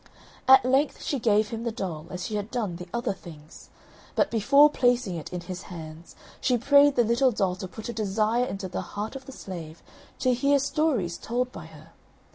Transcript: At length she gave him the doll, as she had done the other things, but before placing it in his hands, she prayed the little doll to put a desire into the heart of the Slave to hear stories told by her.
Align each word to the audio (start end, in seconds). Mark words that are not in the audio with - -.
At 0.47 0.65
length 0.65 1.03
she 1.03 1.19
gave 1.19 1.49
him 1.49 1.63
the 1.63 1.71
doll, 1.71 2.07
as 2.09 2.25
she 2.25 2.33
had 2.35 2.49
done 2.49 2.77
the 2.77 2.87
other 2.91 3.13
things, 3.13 3.69
but 4.15 4.31
before 4.31 4.67
placing 4.67 5.15
it 5.15 5.31
in 5.31 5.41
his 5.41 5.61
hands, 5.69 6.15
she 6.39 6.57
prayed 6.57 6.95
the 6.95 7.03
little 7.03 7.29
doll 7.29 7.55
to 7.57 7.67
put 7.67 7.87
a 7.87 7.93
desire 7.93 8.45
into 8.45 8.67
the 8.67 8.81
heart 8.97 9.15
of 9.15 9.27
the 9.27 9.31
Slave 9.31 9.83
to 10.17 10.33
hear 10.33 10.57
stories 10.57 11.19
told 11.19 11.51
by 11.51 11.67
her. 11.67 11.91